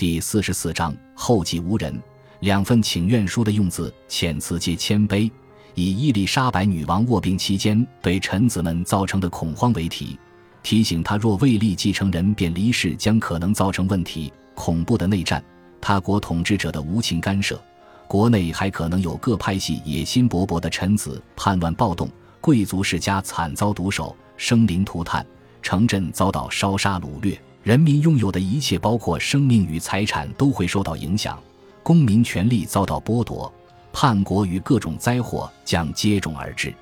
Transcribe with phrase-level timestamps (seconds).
[0.00, 1.94] 第四十四章后继无人。
[2.38, 5.30] 两份请愿书的用字遣词皆谦卑，
[5.74, 10.18] 以伊丽莎白女王卧病期间对臣子们造成的恐慌为题，
[10.62, 14.32] 提醒他若未立继承人便离世，将可能造成问题。
[14.54, 15.44] 恐怖的内战，
[15.82, 17.62] 他国统治者的无情干涉，
[18.08, 22.08] 国内还可能有各派系野心勃勃的臣子叛乱暴动，
[22.40, 25.26] 贵族世家惨遭毒手，生灵涂炭，
[25.60, 27.38] 城镇遭到烧杀掳掠。
[27.62, 31.36] 人民拥有的一切，包括生命与财产，都会受到影响；
[31.82, 33.52] 公民权利遭到剥夺，
[33.92, 36.72] 叛国与各种灾祸将接踵而至。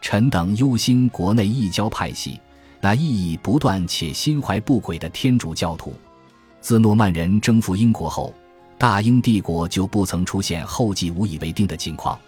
[0.00, 2.40] 臣等忧心国内异教派系，
[2.80, 5.92] 那意义不断且心怀不轨的天主教徒。
[6.60, 8.32] 自诺曼人征服英国后，
[8.78, 12.18] 大英帝国就不曾出现后继无以为定的情况。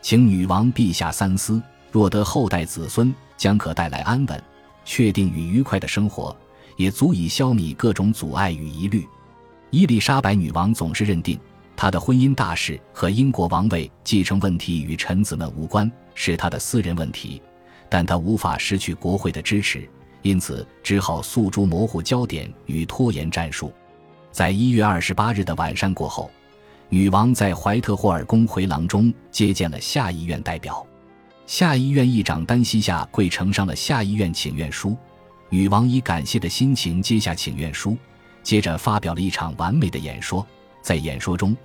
[0.00, 1.60] 请女王陛下三思，
[1.92, 4.42] 若得后代子孙，将可带来安稳、
[4.86, 6.34] 确定与愉快的生活。
[6.76, 9.06] 也足以消弭各种阻碍与疑虑。
[9.70, 11.38] 伊丽莎白女王总是认定，
[11.76, 17.42] 她的婚姻大事和英国王位继承问题与臣子们无关，是她的私人问题。
[17.88, 19.88] 但她无法失去国会的支持，
[20.22, 23.72] 因此只好诉诸模糊焦点与拖延战术。
[24.30, 26.30] 在一月二十八日的晚膳过后，
[26.88, 30.84] 女王在怀特霍尔宫回廊中接见了下议院代表。
[31.46, 34.96] 下议院议长丹西夏跪呈上了下议院请愿书。
[35.54, 37.96] 女王以感谢的心情接下请愿书，
[38.42, 40.44] 接着发表了一场完美的演说。
[40.82, 41.56] 在演说中，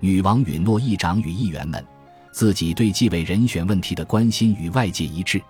[0.00, 1.82] 女王允诺议长与议员们，
[2.30, 5.40] 自己对继位人选问题的关心与外界一致，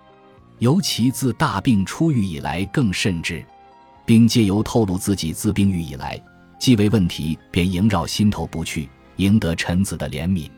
[0.59, 3.45] 尤其自大病初愈以来更甚至，
[4.05, 6.17] 并借由透露自己自病愈以来，
[6.57, 10.49] 继位问题便萦绕心头不去，赢得臣子的怜悯。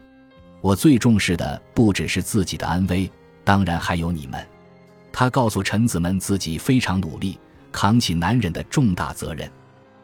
[0.61, 3.09] 我最重视的不只是自己的安危，
[3.43, 4.47] 当然还有你们。
[5.13, 7.37] 他告诉臣子们，自己非常努力，
[7.71, 9.49] 扛起男人的重大责任。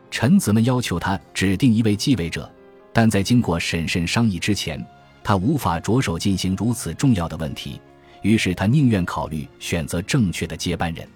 [0.09, 2.49] 臣子们要求他指定一位继位者，
[2.93, 4.85] 但在经过审慎商议之前，
[5.23, 7.79] 他无法着手进行如此重要的问题。
[8.23, 11.07] 于是他宁愿考虑选择正确的接班人。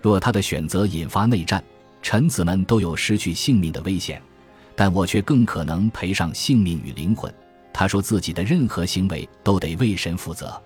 [0.00, 1.62] 若他的选择引发内战，
[2.02, 4.20] 臣子们都有失去性命的危险，
[4.76, 7.32] 但我却更可能赔上性命与灵魂。
[7.72, 10.62] 他说自己的任何行为都得为神负责。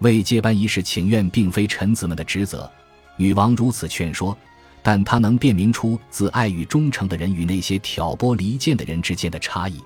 [0.00, 2.70] 为接班一事请愿，并非臣子们的职责。
[3.16, 4.36] 女王如此劝说，
[4.82, 9.80] 但她能辨明出自爱与忠诚的人与那些挑拨离间的人之间的差异。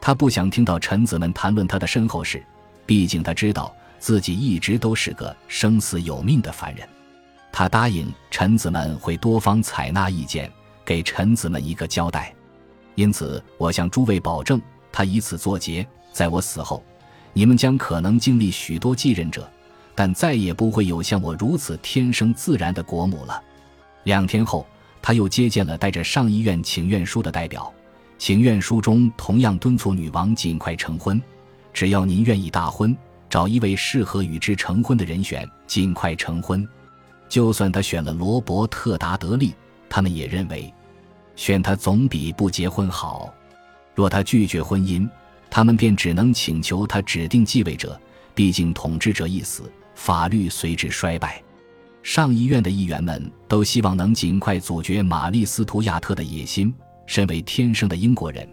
[0.00, 2.44] 她不想听到臣子们谈论她的身后事，
[2.84, 6.88] 毕竟她知道自己一直都是个生死有命的凡人。
[7.52, 10.50] 她答应臣子们会多方采纳意见，
[10.84, 12.34] 给臣子们一个交代。
[12.96, 14.60] 因此，我向诸位保证，
[14.92, 16.82] 他以此作结，在我死后。
[17.34, 19.46] 你们将可能经历许多继任者，
[19.94, 23.42] 但再也不会有像我如此天生自然的国母了。
[24.04, 24.66] 两天后，
[25.02, 27.70] 他又接见了带着上议院请愿书的代表。
[28.16, 31.20] 请愿书中同样敦促女王尽快成婚，
[31.72, 32.96] 只要您愿意大婚，
[33.28, 36.66] 找一位适合与之成婚的人选，尽快成婚。
[37.28, 39.52] 就算他选了罗伯特·达德利，
[39.90, 40.72] 他们也认为，
[41.34, 43.34] 选他总比不结婚好。
[43.92, 45.08] 若他拒绝婚姻，
[45.54, 47.96] 他们便只能请求他指定继位者，
[48.34, 51.40] 毕竟统治者一死，法律随之衰败。
[52.02, 56.74] 上议院的议员们都希望能尽快阻绝玛丽·斯图亚特的野心。
[57.06, 58.48] 身为天生的英国人，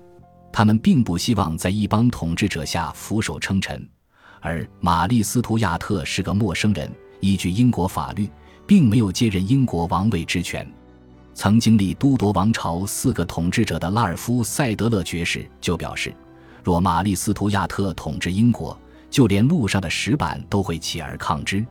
[0.54, 3.84] 他们并不希望在一帮统治者下俯首称臣。
[4.40, 6.88] 而玛丽·斯图亚特是个陌生人，
[7.20, 8.30] 依据英国法律，
[8.68, 10.72] 并没有接任英国王位之权。
[11.34, 16.14] 曾经历都铎王朝四个统治者的拉尔夫·塞德勒爵士就表示。
[16.64, 18.78] 若玛丽·斯图亚特统治英国，
[19.10, 21.66] 就连路上的石板都会起而抗之。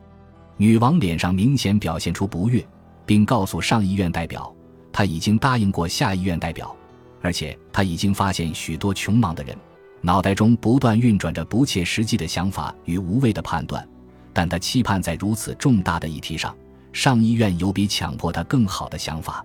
[0.57, 2.67] 女王脸上明显表现出不悦，
[3.07, 4.55] 并告诉上议院代表，
[4.93, 6.75] 她已经答应过下议院代表，
[7.23, 9.57] 而且她已经发现许多穷忙的人
[10.03, 13.87] 脑袋中不断运转着不切实际的想法与无谓的判断。
[14.33, 16.55] 但她期盼在如此重大的议题上，
[16.93, 19.45] 上议院有比强迫她更好的想法。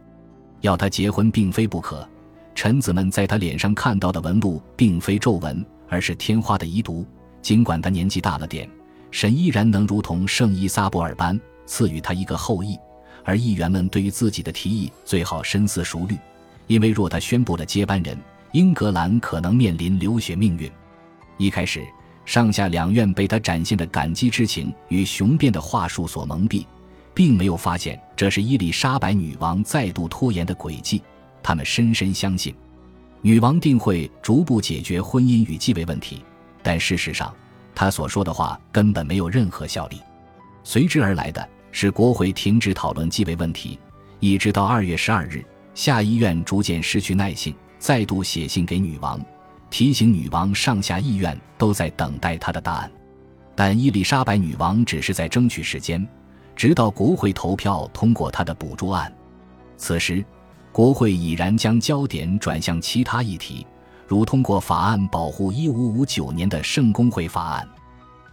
[0.61, 2.07] 要她结婚并非不可。
[2.55, 7.05] 臣子们在他脸上看到的纹路，并非皱纹，而是天花的遗毒。
[7.41, 8.67] 尽管他年纪大了点，
[9.11, 12.75] 神依然能如同圣伊撒布尔般赐予他一个后裔。
[13.23, 16.17] 而议员们对于自己的提议最好深思熟虑，
[16.67, 18.17] 因为若他宣布了接班人，
[18.53, 20.71] 英格兰可能面临流血命运。
[21.37, 21.83] 一开始，
[22.23, 26.65] 上下两院被他展现的感激之情与雄辩的话术所蒙蔽，
[27.13, 31.01] 并没有发现这是伊丽莎白女王再度拖延的诡计。
[31.45, 32.55] 他们深深相信，
[33.21, 36.25] 女王定会逐步解决婚姻与继位问题，
[36.63, 37.31] 但事实上，
[37.75, 40.01] 她所说的话根本没有任何效力。
[40.63, 43.77] 随之而来的是国会停止讨论继位问题，
[44.19, 45.45] 一直到二月十二日，
[45.75, 49.23] 下议院逐渐失去耐性，再度写信给女王，
[49.69, 52.91] 提醒女王上下议院都在等待她的答案。
[53.53, 56.07] 但伊丽莎白女王只是在争取时间，
[56.55, 59.13] 直到国会投票通过她的补助案。
[59.77, 60.25] 此时，
[60.75, 63.65] 国会已然将焦点转向其他议题，
[64.05, 67.65] 如通过法案保护1559年的圣公会法案。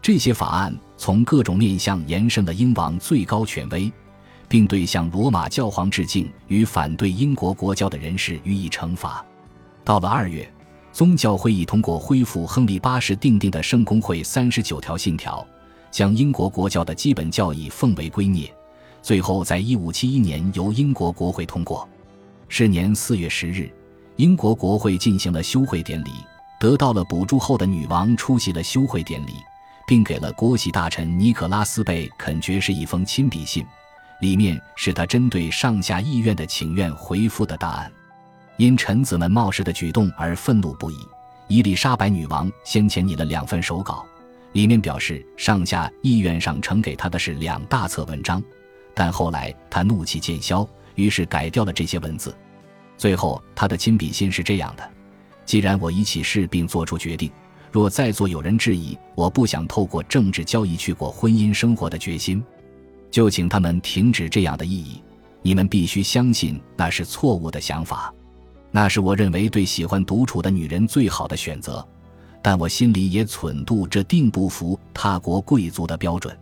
[0.02, 3.92] 这些法案从各种面向延伸了英王最高权威，
[4.48, 9.24] 并对向罗马教皇致敬与反对英国国教的人士予以惩罚。
[9.84, 10.52] 到了二月。
[10.92, 15.46] 宗教会议通过恢复亨利八世订定的圣公会三十九条信条，
[15.92, 18.50] 将英国国教的基本教义奉为圭臬。
[19.00, 21.88] 最后，在一五七一年由英国国会通过。
[22.54, 23.66] 是年四月十日，
[24.16, 26.10] 英国国会进行了休会典礼。
[26.60, 29.37] 得到了补助后的女王出席了休会典礼，
[29.87, 33.64] 并给了国玺大臣尼可拉斯贝肯爵士一封亲笔信，
[34.20, 37.90] 里面是他针对上下议院的请愿回复的答案。
[38.58, 40.98] 因臣子们冒失的举动而愤怒不已。
[41.48, 44.05] 伊丽莎白女王先前拟了两份手稿，
[44.52, 48.43] 里面表示上下议院上呈给她的是两大册文章，
[48.93, 52.34] 但后来她怒气渐消，于是改掉了这些文字。
[52.96, 54.90] 最后，他的亲笔信是这样的：
[55.44, 57.30] 既然我已起誓并做出决定，
[57.70, 62.42] 若在座有人质疑我不想透过政治交易去过婚姻生活的决心，
[63.10, 65.02] 就请他们停止这样的意义。
[65.40, 68.14] 你们必须相信那是错误的想法。
[68.70, 71.86] 那是我认为对喜欢独处的女人最好的选择，
[72.40, 76.34] 但我心里也忖度这定不符他国贵族的标准。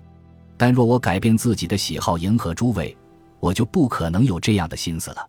[0.56, 2.94] 但若我改变自己的喜好迎合诸位，
[3.41, 5.29] 我就不可能有这样的心思了。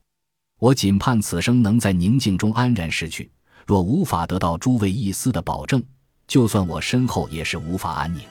[0.60, 3.32] 我仅盼此生能在宁静中安然逝去。
[3.66, 5.82] 若无法得到诸位一丝的保证，
[6.28, 8.22] 就算我身后也是无法安宁。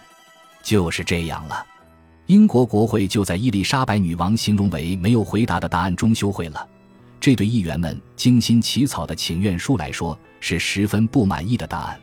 [0.63, 1.67] 就是这样了。
[2.27, 6.69] 英国国会就在伊丽莎白女王形容为没有回答的答案中休会了。
[7.19, 12.01] 这对议员们精心起草的请愿书来说是十分不满意的答案，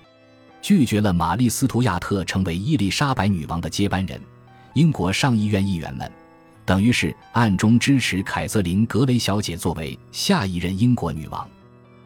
[0.62, 4.20] 拒绝了玛丽·斯图亚特成为伊丽莎白女王的接班人。
[4.74, 6.12] 英国上议院议员们
[6.68, 11.50] 等于是暗中支持凯瑟琳·格雷小姐作为下一任英国女王，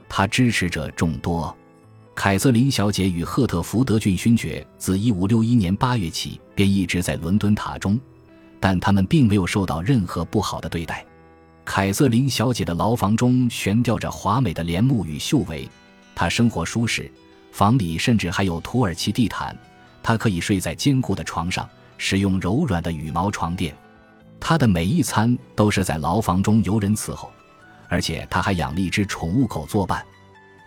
[0.08, 1.58] 她支持者众多。
[2.14, 8.00] 凯瑟琳小姐与赫特福德郡勋爵自1561年8月起便一直在伦敦塔中，
[8.60, 11.04] 但他们并没有受到任何不好的对待。
[11.66, 15.68] 凯瑟琳小姐的牢房中悬吊着华美的帘幕与绣帷，
[16.14, 17.12] 她生活舒适，
[17.52, 19.58] 房里甚至还有土耳其地毯。
[20.04, 21.68] 她可以睡在坚固的床上，
[21.98, 23.76] 使用柔软的羽毛床垫。
[24.42, 27.32] 她的每一餐都是在牢房中由人伺候，
[27.88, 30.04] 而且她还养了一只宠物狗作伴。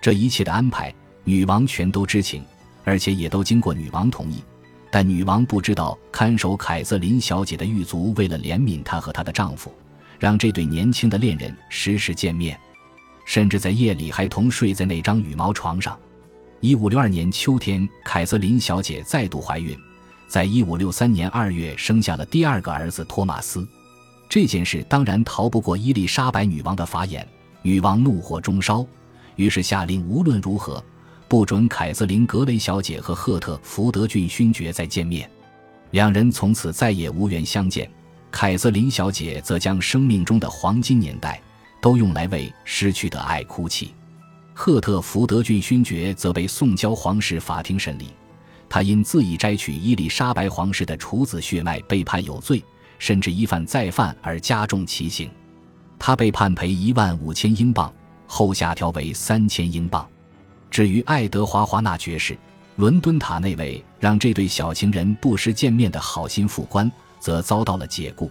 [0.00, 0.94] 这一切的安排，
[1.24, 2.42] 女王全都知情，
[2.84, 4.42] 而且也都经过女王同意。
[4.90, 9.74] 但女王不知道，看守凯瑟琳小姐的狱卒为了怜悯她和她的丈夫。
[10.20, 12.58] 让这对年轻的恋人时时见面，
[13.26, 15.98] 甚至在夜里还同睡在那张羽毛床上。
[16.60, 19.76] 一五六二年秋天，凯瑟琳小姐再度怀孕，
[20.26, 23.66] 在一五六三年二月生下了第二个儿子托马斯。
[24.28, 27.26] 这件事当然逃不过伊丽莎白女王的法眼，
[27.62, 28.84] 女王怒火中烧，
[29.36, 30.82] 于是下令无论如何
[31.28, 35.30] 不准凯瑟琳格雷小姐和赫特福德郡勋爵再见面，
[35.92, 37.88] 两人从此再也无缘相见。
[38.30, 41.40] 凯瑟琳小姐则将生命中的黄金年代
[41.80, 43.94] 都用来为失去的爱哭泣。
[44.52, 48.08] 赫特福德郡勋爵则被送交皇室法庭审理，
[48.68, 52.62] 他因自意摘取伊丽莎白皇室的处子血脉被判有罪，
[52.98, 55.30] 甚至一犯再犯而加重其刑。
[55.98, 57.92] 他被判赔一万五千英镑，
[58.26, 60.06] 后下调为三千英镑。
[60.70, 62.36] 至于爱德华华纳爵士，
[62.76, 66.90] 伦敦塔那位让这对小情人不时见面的好心副官。
[67.24, 68.30] 则遭到了解雇。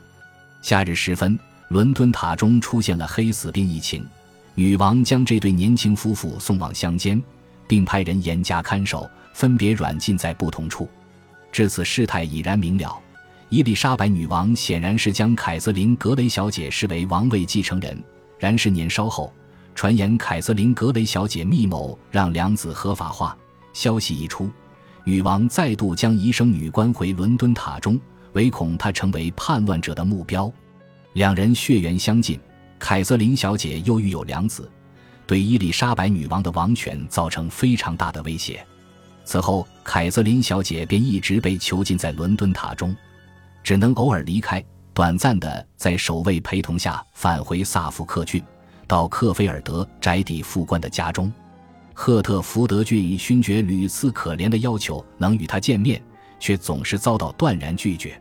[0.62, 4.08] 夏日时分，伦敦塔中出现了黑死病疫情，
[4.54, 7.20] 女王将这对年轻夫妇送往乡间，
[7.68, 10.90] 并派人严加看守，分别软禁在不同处。
[11.52, 12.98] 至此，事态已然明了。
[13.50, 18.04] 伊丽莎白女王显然是将凯瑟琳·格雷小姐视为王位继承人。
[18.40, 19.32] 然十年稍后，
[19.75, 23.38] 传言凯瑟琳·格雷小姐密谋让两子合法化。
[23.74, 24.50] 消息一出，
[25.04, 28.00] 女王再度将遗生女关回伦敦塔中。
[28.34, 30.52] 唯恐她成为叛乱者的目标，
[31.13, 32.40] 两人血缘相近。
[32.80, 34.68] 凯瑟琳小姐又育有两子，
[35.28, 38.66] 对伊丽莎白女王的王权造成非常大的威胁。
[39.25, 42.96] 此后，凯瑟琳小姐便一直被囚禁在伦敦塔中，
[43.63, 44.63] 只能偶尔离开，
[44.94, 48.44] 短暂的在守卫陪同下返回萨福克郡，
[48.88, 51.32] 到克菲尔德宅邸副官的家中。
[51.94, 56.01] 赫特福德郡勋爵屡次可怜的要求能与他见面，
[56.39, 58.20] 却总是遭到断然拒绝。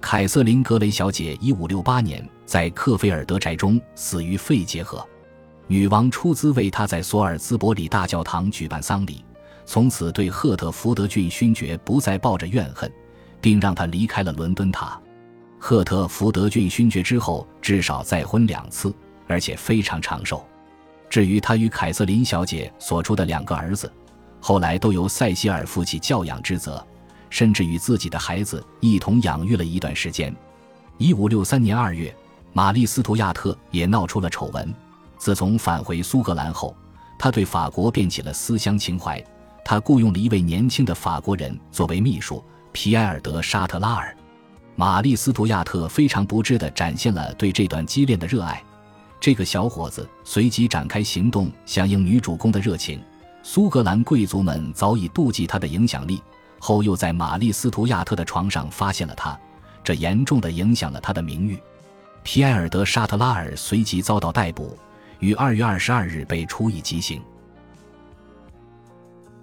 [0.00, 5.02] 凯瑟琳·格雷小姐一五六八年在克菲尔德宅中死于肺结核。
[5.66, 9.24] 女王出资为她在索尔兹伯里大教堂举办丧礼，
[9.66, 12.90] 从此对赫特福德郡勋爵不再抱着怨恨，
[13.40, 15.00] 并让他离开了伦敦塔。
[15.58, 18.94] 赫特福德郡勋爵之后至少再婚两次，
[19.26, 20.44] 而且非常长寿。
[21.08, 23.90] 至于他与凯瑟琳小姐所出的两个儿子，
[24.40, 26.84] 后来都由塞西尔负起教养之责，
[27.30, 30.34] 甚至与自己的孩子一同养育了一段时间。
[30.98, 32.14] 一五六三年二月，
[32.52, 34.74] 玛丽斯图亚特也闹出了丑闻。
[35.16, 36.76] 自从返回苏格兰后，
[37.18, 39.24] 他对法国便起了思乡情怀。
[39.64, 44.14] 他雇佣了一位年轻的法国人作为秘书皮埃尔德沙特拉尔。
[44.76, 48.62] 玛丽斯图亚特非常不智地展现了对这段激恋的热爱。
[49.20, 53.00] 这个小伙子随即展开行动，响应女主公的热情。
[53.42, 56.20] 苏格兰贵族们早已妒忌他的影响力，
[56.58, 59.38] 后又在玛丽斯图亚特的床上发现了他，
[59.82, 61.58] 这严重的影响了他的名誉。
[62.22, 64.76] 皮埃尔德沙特拉尔随即遭到逮捕。
[65.20, 67.22] 于二月二十二日被处以极刑。